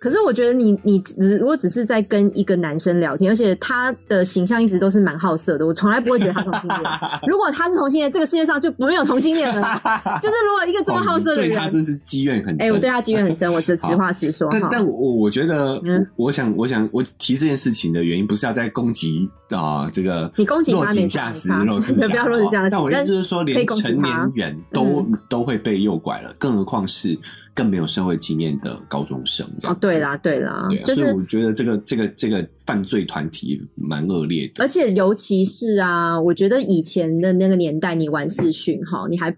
[0.07, 6.81] 可是我觉得你你只如果只是在跟一个男生聊天，而且他的形象一直都是蛮好色的，我从来不会觉得他同性恋。
[7.27, 9.61] 如果他是同性恋，这个世界上就没有同性恋了。
[10.21, 12.61] 就是如果一个这么好色的人哦对他，真是积怨很深。
[12.61, 14.47] 哎、我对他积怨很深，我这实话实说。
[14.49, 27.17] 但但我我觉得，嗯我我想我想我提这件事情的原因，不是要在攻击啊、这个你攻击他落井下石，差落井下不要落井下石但我意思就是说，连成年人都、嗯都会被诱拐了，更何况是
[27.53, 34.63] 更没有社会经验的高中生这样。，哦对啦，对啦，对啊，就是所以我觉得这个这个这个犯罪团体蛮恶劣的。
[34.63, 39.35] 而且尤其是啊，我觉得以前的那个年代，你玩视讯哈，你还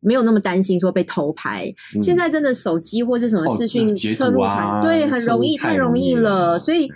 [0.00, 1.66] 没有那么担心说被偷拍。
[1.94, 6.58] 嗯现在真的手机或是什么哦视讯截图侧录啊团，对，很容易，太太容易了。
[6.58, 6.88] 所以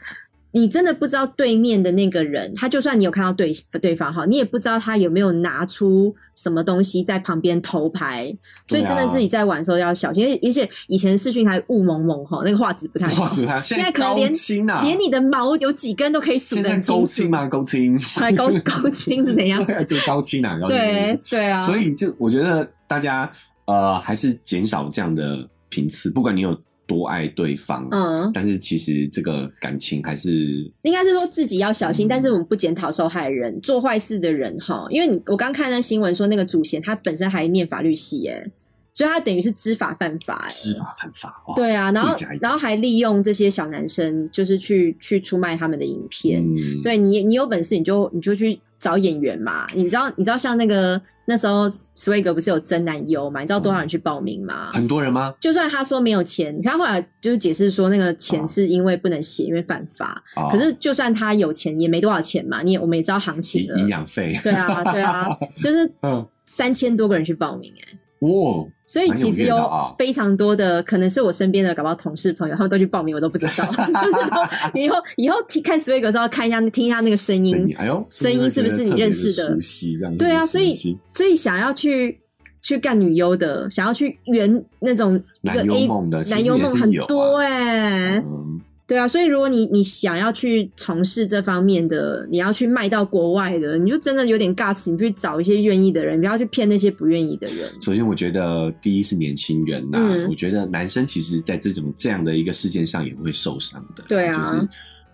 [0.55, 8.33] 你真的不知道对面的那个人，他就算你有看到对对方哈，你也不知道他有没有拿出什么东西在旁边偷拍。
[8.69, 13.23] 所以真的是你在玩的时候要小心，而且以前视讯还雾蒙蒙哈，那个画质不太好。
[13.23, 17.31] 哇塞，他现在可能连清啊，连你的毛有几根都可以数现在得很清楚高清。
[17.31, 17.49] 吗？
[17.49, 19.61] 高清，还高高清是怎样？
[19.85, 23.29] 就高清啊，高清对对啊，所以就我觉得大家
[23.65, 26.57] 呃还是减少这样的频次，不管你有
[26.95, 32.09] 多爱对方，嗯，但是其实这个感情还是应该是说自己要小心，嗯。
[32.09, 38.49] 但是我们不检讨受害人做坏事的人哈，因为你我刚看那新闻说那个祖贤他本身还念法律系耶，
[38.95, 41.53] 所以他等于是知法犯法、欸，知法犯法哦。
[41.57, 46.41] 对啊，然后然后还利用这些小男生，就是去去出卖他们的影片。
[46.41, 49.67] 嗯，对你，你有本事你就你就去找演员嘛。
[49.75, 53.41] 你知道你知道像那个那时候 Swag 不是有真男优嘛？
[53.41, 54.71] 你知道多少人去报名吗？
[54.73, 55.35] 很多人吗？
[55.41, 60.23] 就算他说没有钱，他后来就是解释说那个钱哦是因为不能写，因为犯法。
[60.37, 62.63] 哦可是就算他有钱，也没多少钱嘛。
[62.63, 63.83] 你也我们也知道行情了营。
[63.83, 65.27] 营养费，对啊，对啊，
[65.61, 69.57] 就是嗯，三千多个人去报名哎、哇，所以其实有
[69.99, 73.53] 非常多的，可能是我身边的搞不好同事朋友，他们都去报名，我都不知道。
[74.03, 80.17] 就是都以后以后听看 Swag 的时候，看一下听一下那个声音声，音， 哎呦，声音是不是你认识的熟悉这样？
[80.17, 80.73] 对啊，所以
[81.07, 82.19] 所以想要去
[82.63, 88.44] 去干女优的，想要去圆那种一个男优 A 梦的男优梦很多哎、嗯，
[88.87, 97.69] 对啊，所以如果你你想要去从事这方面的，你要去卖到国外的，你就真的有点 gas，你去找一些愿意的人，不要去骗那些不愿意的人。
[97.81, 104.69] 首先我觉得第一是年轻人呐、嗯我觉得男生其实在这种这样的一个事件上也会受伤的，对啊就是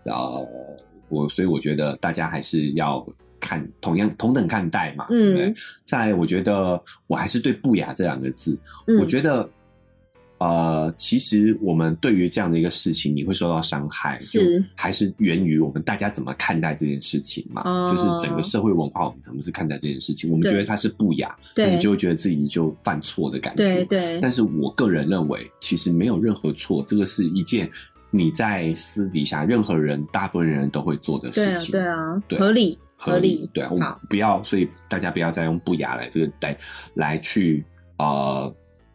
[0.04, 0.46] 呃，
[1.08, 3.06] 我所以我觉得大家还是要。
[3.42, 5.54] 看同样同等看待嘛，对不对嗯？
[5.86, 8.54] 再来，我觉得我还是对“不雅”这两个字，
[8.86, 9.48] 嗯，我觉得，
[10.40, 17.60] 呃，其实我们对于这样的一个事情，你会受到伤害，是就还是源于我们大家怎么看待这件事情嘛？
[17.66, 20.30] 哦就是整个社会文化，我们怎么是看待这件事情？
[20.30, 23.64] 我们对觉得它是不雅，那对你就会觉得自己就犯错的感觉。
[23.64, 27.68] 对对但是我个人认为，其实没有任何错，这个是一件
[28.10, 31.72] 你在私底下任何人、大部分人都会做的事情。
[31.72, 36.56] 对啊，对合理合理，对啊，我们不要，所以大家不要再用不雅来这个来
[36.94, 37.62] 来去
[37.98, 38.50] 呃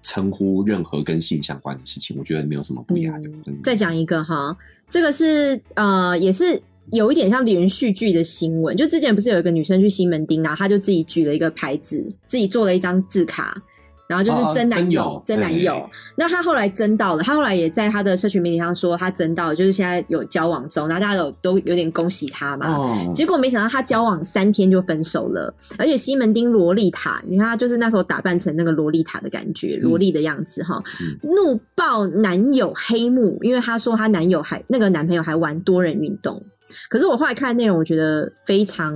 [0.05, 3.29] 称呼任何跟性相关的事情，我觉得没有什么不雅的。
[3.63, 4.55] 再讲一个哈，
[4.87, 8.77] 这个是呃，也是有一点像连续剧的新闻。
[8.77, 13.59] 就之前不是有一个女生去西门町，然后她就自己举了一个牌子，自己做了一张字卡，
[14.07, 15.89] 然后就是哦真男友真男友。
[16.15, 22.67] 那她后来真到了，她后来也在她的社群媒体上说她真到了，就是现在有交往中，然后大家有都有点恭喜她嘛。
[22.69, 36.43] 哦，结果没想到他交往三天就分手了，而且西门町萝莉塔，你看他就是那时候打扮成那个萝莉塔的感觉，嗯萝莉的样子哈，嗯怒爆男友黑幕，因为她说她男友还那个男朋友还玩多人运动，
[36.89, 38.93] 可是我后来看内容，我觉得非常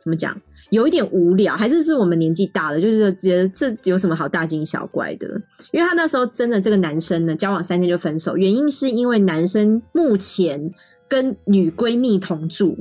[0.00, 0.36] 怎么讲，
[0.72, 5.28] 有一点无聊，还是是我们年纪大了，就是觉得这有什么好大惊小怪的？
[5.70, 10.72] 因为他那时候真的这个男生呢，交往三天就分手，原因是因为男生目前
[11.06, 12.74] 跟女闺蜜同住，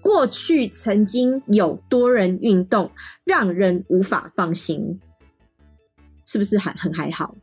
[0.00, 2.90] 过去曾经有多人运动，
[3.22, 4.98] 让人无法放心，
[6.24, 7.36] 是不是还很还好？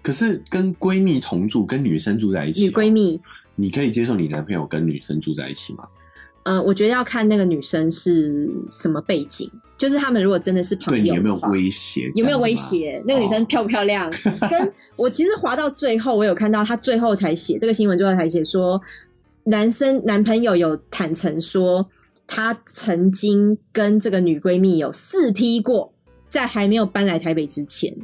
[0.00, 3.20] 可是跟闺蜜同住，跟女生住在一起、女闺，蜜，
[3.56, 5.84] 你可以接受你男朋友跟女生住在一起吗？
[6.44, 12.10] 呃，我觉得要看那个女生是什么背景，就是他们如果真的是朋友，对你有没有威胁？
[12.16, 12.54] 有没有威？
[12.54, 13.00] 胁？
[13.06, 14.10] 那个女生哦漂不漂亮？
[14.50, 18.80] 跟我其实滑到最后，我有看到她最后才写这个新闻，最后才写说，
[19.44, 21.88] 男生男朋友有坦诚说，
[22.26, 25.92] 他曾经跟这个女闺蜜有四批过，
[26.28, 27.94] 在还没有搬来台北之前，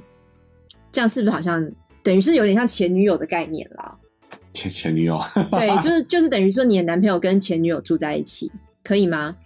[0.92, 1.68] 这样是不是好像
[2.02, 3.96] 等于是有点像前女友的概念啦？
[4.58, 5.20] 前 前女友，
[5.52, 8.50] 对，就是就是等于说你的男朋友跟前女友住在一起，
[8.82, 9.36] 可以吗？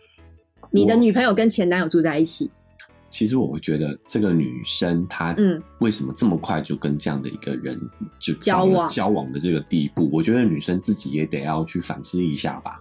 [0.71, 2.51] 你的女朋友跟前男友住在一起，
[3.11, 5.63] 其实我会觉得这个女生她嗯。
[5.81, 7.79] 为什么这么快就跟这样的一个人
[8.19, 10.09] 就交往交往的这个地步？
[10.11, 12.81] 我觉得女生自己也得要去反思一下吧，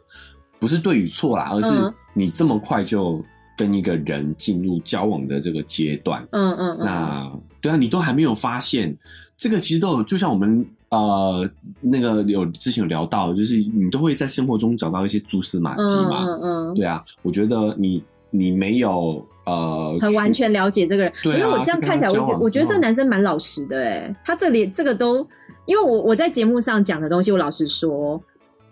[0.57, 1.93] 不是对与错啦，而是嗯。
[2.13, 3.21] 你这么快就
[3.57, 8.97] 跟一个人进入交往的这个阶段，嗯嗯嗯，那对啊，你都还没有发现，
[9.35, 11.49] 这个其实都有，就像我们呃
[11.79, 16.25] 那个有之前有聊到，就是你都会在生活中找到一些蛛丝马迹嗯嘛。
[16.25, 21.11] 嗯嗯，对啊，我觉得你你没有呃很完全了解这个人。
[21.13, 25.25] 可是我这样看起来，我觉我觉得这个男生蛮老实的哎，他这里这个都，
[25.65, 28.21] 因为我我在节目上讲的东西，我老实说，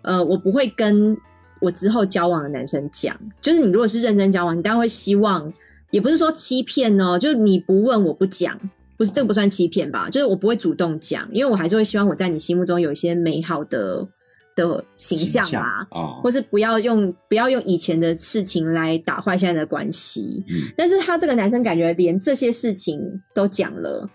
[0.02, 1.16] 呃，我不会跟
[1.58, 3.16] 我之后交往的男生讲。
[3.40, 5.50] 就是你如果是认真交往，你当然会希望，
[5.90, 8.58] 也不是说欺骗哦，就是你不问我不讲。
[9.00, 10.10] 不是这个不算欺骗吧？
[10.10, 14.06] 就是我不会主动讲，因为我还是会希望我在你心目中有一些美好的
[14.54, 20.44] 的形象嘛，啊，或是不要用不要用以前的事情来打坏现在的关系。
[20.50, 23.00] 嗯但是他这个男生感觉连这些事情
[23.32, 24.06] 都讲了，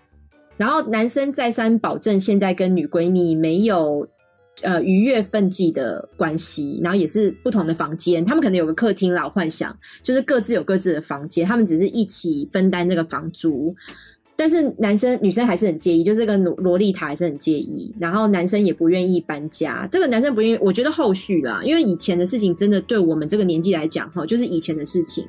[0.55, 4.07] 然后男生再三保证现在跟女闺蜜没有
[4.61, 13.75] 呃逾越分际的关系，然后也是不同的房间，他们可能有个客厅啦，我幻想就是各自有各自的房间，他们只是一起分担这个房租。
[14.37, 19.87] 但是男生女生还是很介意，就这个萝萝莉塔还是很介意，然后男生也不愿意搬家。
[19.91, 25.25] 这个男生不愿意，我觉得后续啦，因为以前的事情真的对我们这个年纪来讲，哈，就是以前的事情，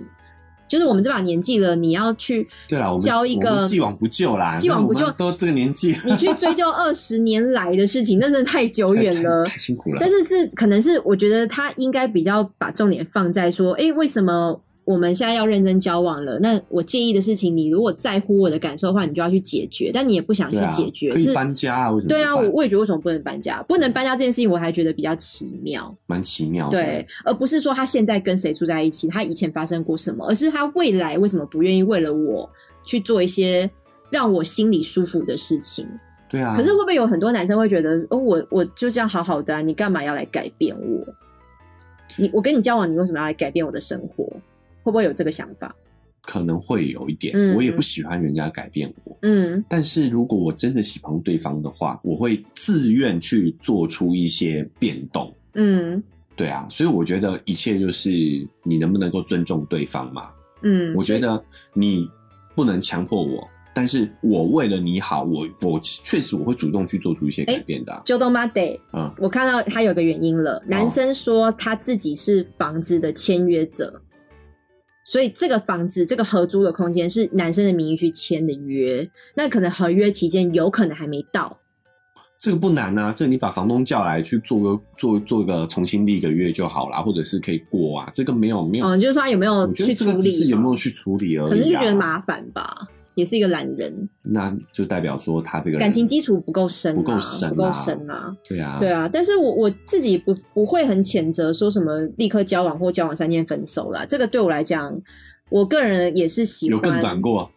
[0.67, 9.51] 就是我们这把年纪了，你要去对啦，我们教一个既往不咎啦， 既往不咎都这个年纪， 你去追究二十年来的事情，那真的太久远了 太。
[9.53, 9.99] 太辛苦了。
[10.01, 16.39] 但是是可能是我觉得他应该比较把重点放在说，哎，为什么我们现在要认真交往了？
[16.39, 21.91] 那我介意的事情，你如果在乎我的感受的话，你就要去解决，但你也不想去解决，可以是搬家啊？
[21.91, 23.61] 为什么对啊，我我也觉得为什么不能搬家？
[23.65, 25.93] 不能搬家这件事情，我还觉得比较奇妙。
[26.07, 26.79] 蛮奇妙的。
[26.79, 32.49] 对，而不是说他现在跟谁住在一起，他以前发生过什么，而是他未来为什么不愿意为了我
[32.85, 33.69] 去做一些
[34.09, 35.85] 让我心里舒服的事情？
[36.31, 36.55] 对啊。
[36.57, 41.05] 可是会不会有很多男生会觉得，哦，我我就这样好好的、啊，你干嘛要来改变我？
[42.17, 44.25] 你我跟你交往，你为什么要来改变我的生活？
[44.87, 45.75] 会不会有这个想法？
[46.23, 47.57] 可能会有一点，嗯。
[47.57, 49.19] 我也不喜欢人家改变我。
[49.23, 49.65] 嗯。
[49.69, 55.35] 但是如果我真的喜欢对方的话，我会自愿去做出一些变动。
[55.55, 56.01] 嗯。
[56.37, 58.11] 对啊，所以我觉得一切就是
[58.63, 60.31] 你能不能够尊重对方嘛。
[60.63, 62.09] 嗯，我觉得你
[62.55, 74.01] 不能强迫我，但是我为了你好，我我确实我会主动去做出一些改变的啊、就都 m day，嗯，我看到他有个原因了，男生说他自己是房子的签约者，
[75.09, 81.57] 所以这个房子这个合租的空间是男生的名义去签的约，那可能合约期间有可能还没到，
[82.41, 98.37] 这个不难啊，这你把房东叫来去做个做做个重新立个约就好啦，或者是可以过啊，这个没有没有，嗯，就是说他有没有去处理有没有去处理而已、啊，可能就觉得麻烦吧，也是一个懒人，那就代表说他这个感情基础不够深、啊，不够深啊不够深啊。
[98.47, 104.95] 对啊，对啊，但是我我自己不不会很谴责说什么立刻交往或交往三天分手啦，这个对我来讲，
[105.49, 107.49] 我个人也是喜有欢，更短过，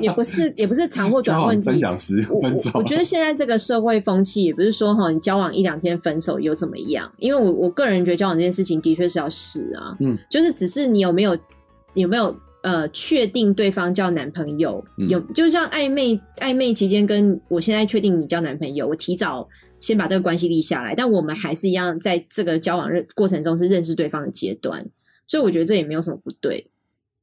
[0.00, 1.64] 也不是也不是长或短问题。
[1.64, 7.10] 三小时我分手我我觉得现在这个社会风气，也不是说哈，你交往一两天分手又怎么样？
[7.18, 11.36] 因为我我个人觉得交往这件事情的确是要试啊，嗯，就是只是你有没有
[11.94, 12.32] 有没有
[12.62, 19.48] 呃确定对方叫男朋友，嗯有就像暧昧暧昧期间，跟我现在确定你交男朋友，我提早
[19.80, 24.84] 先把这个关系立下来，但我们还是一样在这个交往认过程中是认识对方的阶段，
[25.26, 26.70] 所以我觉得这也没有什么不对。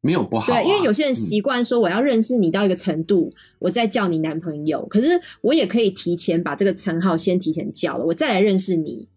[0.06, 4.86] 没有不好、啊，对，因为有些人嗯习惯说我要认识你到一个程度，我再叫你男朋友。
[4.88, 5.08] 可是
[5.40, 9.08] 我也可以提前把这个称号先提前叫了，我再来认识你。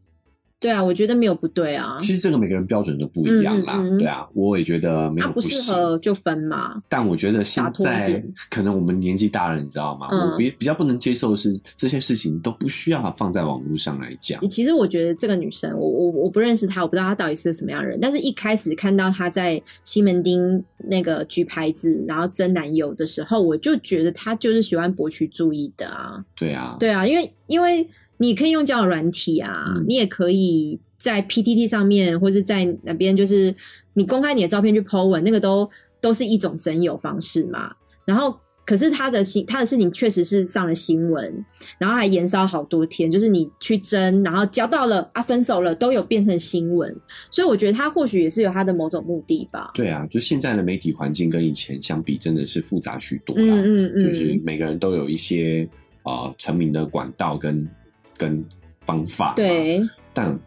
[0.60, 1.96] 对啊，我觉得没有不对啊。
[1.98, 5.40] 其实这个每个人标准都不一样啦，嗯嗯嗯对啊，我也觉得没有，不。
[5.46, 6.82] 适合就分嘛。
[6.88, 10.08] 但我觉得现在可能我们年纪大了，你知道吗？
[10.10, 14.46] 嗯我比比较不能接受的是这些事情都不需要放在网络上来讲。
[14.48, 17.98] 其实我觉得这个女生，我我我不认识她，我不知道她到底是个什么样的人。
[18.00, 26.24] 但是一开始看到她在西门町那个举牌子，然后争男友的时候，我就觉得她就是喜欢博取注意的啊。
[26.34, 27.88] 对啊，对啊，因为因为
[28.18, 33.54] 你可以用交友软体啊，嗯你也可以在 PTT 上面，或是在哪边，就是
[33.94, 35.68] 你公开你的照片去 po 文，那个都
[36.00, 37.74] 都是一种征友方式嘛。
[38.04, 41.44] 然后，可是他的新他的事情确实是上了新闻，
[41.78, 46.94] 然后还延烧好多天，就是你去争，然后交到了啊，分手了，都有变成新闻。
[47.30, 49.72] 所以我觉得他或许也是有他的某种目的吧。
[49.74, 53.42] 对啊，就现在的媒体环境跟以前相比，真的是复杂许多啦。
[53.42, 55.68] 嗯嗯嗯，就是每个人都有一些
[56.04, 57.68] 呃成名的管道跟
[58.16, 58.44] 跟
[58.84, 59.80] 方法。，对，
[60.12, 60.38] 但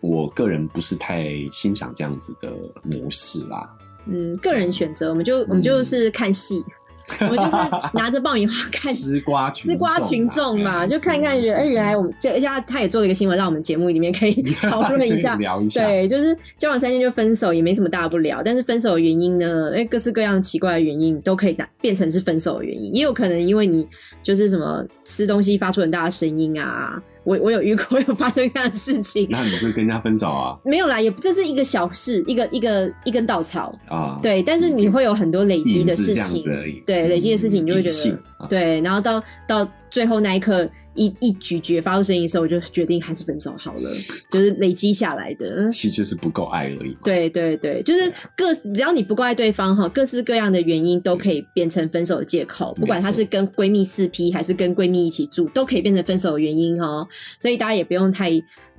[0.00, 2.52] 我个人不是太欣赏这样子的
[2.82, 3.76] 模式啦。
[4.06, 6.62] 嗯，个人选择，我们就我们就是看戏。
[7.20, 7.56] 我们就是
[7.92, 15.36] 拿着爆米花 看吃瓜群吃瓜群众嘛，哎就看看觉得，哎，原来我们这，而且他他也做了一个新闻，让我们节目里面可以 讨论一下。
[15.36, 15.84] 聊一下。
[15.84, 18.42] 对，就是交往三天就分手，也没什么大不了。
[18.44, 23.86] 但是分手的原因呢，因为，各式各样奇怪的原因都可以打变成是分手的原因，也有可能因为你
[24.22, 30.56] 就是什么吃东西发出很大的声音啊，我我有遇过 有发生这样的事情，那你就跟人家分手啊？
[30.64, 34.18] 没有啦，也这是一个小事，一个一个一根稻草，啊！
[34.22, 36.42] 对，但是你会有很多累积的事情
[36.86, 38.46] 对，累积的事情你就会觉得，啊。
[38.48, 43.90] 对，然后到到最后那一刻一一咀嚼发出声音的时候，我就决定还是分手好了，
[44.30, 45.68] 就是累积下来的。
[45.68, 46.98] 其实就是不够爱而已嘛。
[47.04, 57.06] 对对对，就是各只要你不够爱对方哈，各式各样的原因都可以变成分手的借口，不管她是跟闺蜜四 P 还是跟闺蜜一起住，都可以变成分手的原因哦。
[57.38, 58.30] 所以大家也不用太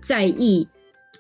[0.02, 0.68] 在意。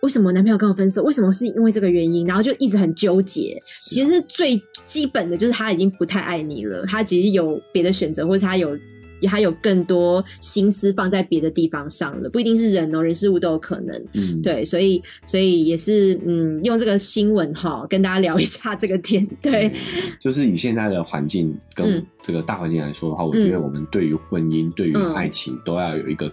[0.01, 1.01] 为什么男朋友跟我分手？
[1.03, 2.27] 为什么是因为这个原因？
[2.27, 3.57] 然后就一直很纠结。
[3.79, 8.77] 其实最基本的就是他已经不太爱你了，他其实有别的选择，或者他有
[9.21, 14.05] 他有更多心思放在别的地方上了，不一定是人哦，人事物都有可能。
[14.13, 19.25] 嗯，对，所以所以也是嗯，用这个新闻哈，跟大家聊一下这个点。
[19.41, 19.71] 对，
[20.19, 26.31] 就是以现在的环境跟嗯这个大环境来说的话，我觉得我们对于婚姻、对于嗯爱情都要有一个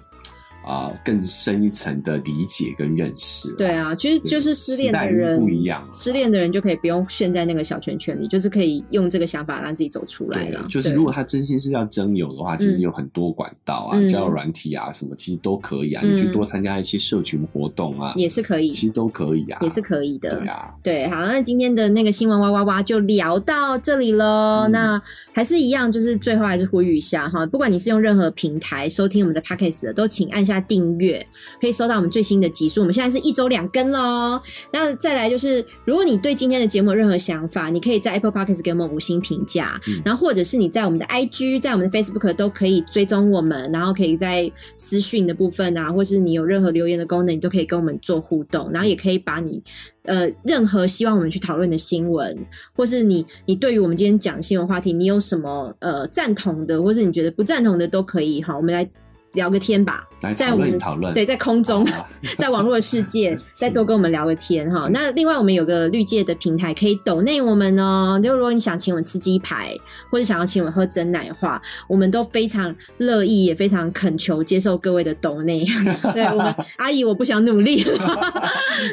[0.64, 3.52] 啊、更深一层的理解跟认识。
[3.56, 16.02] 对啊，其实就是失恋的人不一样啊失恋的人就可以不用陷在那个小圈圈里，就是可以用这个想法让自己走出来了。，对就是如果他真心是要征友的话，其实有很多管道啊，嗯交友软体啊什么，其实都可以啊。
[16.04, 20.36] 嗯你去多参加一些社群活动啊，也是可以，其实都可以啊，也是可以的。
[20.38, 20.74] 对啊。
[20.82, 24.66] 对，好，那今天的那个新闻哇哇哇就聊到这里喽。
[24.68, 25.02] 嗯那
[25.32, 31.24] 还是一样，就是最后还是呼吁一下哈，不管你是用任何平台收听我们的 podcast 的，都请按下订阅，
[31.60, 32.80] 可以收到我们最新的集数。
[32.80, 34.40] 我们现在是一周两更喽。
[34.72, 49.62] 那再来就是，如果你对今天的节目有任何想法，你可以在 Apple Podcast 给我们五星评价，嗯然后或者是你在我们的 IG、在我们的 Facebook 都可以追踪我们，然后可以在私讯的部分啊，或是你有任何留言的功能，你都可以跟我们做互动，然后也可以把你
[50.04, 52.36] 呃任何希望我们去讨论的新闻，
[52.74, 58.88] 或是你你对于我们今天讲的新闻话题，你有什么呃赞同的，或是你觉得不赞同的都可以哈，我们来
[59.32, 60.06] 聊个天吧，
[60.36, 61.86] 在我们讨论，对，在空中。
[62.38, 64.88] 在网络的世界， 再多跟我们聊个天哈。
[64.92, 68.20] 那另外，我们有个绿界的平台可以抖内我们哦。
[68.22, 69.76] 就如果你想请我们吃鸡排，
[70.10, 75.66] 或者想要请我们喝真奶的话，我们都非常乐意，也非常恳求接受各位的抖内。
[76.14, 78.32] 对我们阿姨，我不想努力了。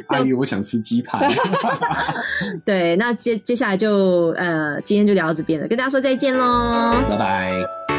[0.07, 1.31] 阿姨，我想吃鸡排。
[2.65, 6.95] 对，那接接下来就呃，今天就聊到这边了，跟大家说再见喽。
[7.09, 7.98] 拜拜。